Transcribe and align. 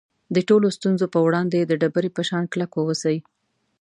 د 0.35 0.37
ټولو 0.47 0.67
ستونزو 0.77 1.05
په 1.13 1.19
وړاندې 1.25 1.59
د 1.63 1.71
ډبرې 1.81 2.09
په 2.13 2.21
شان 2.29 2.43
کلک 2.51 2.71
واوسئ. 2.75 3.17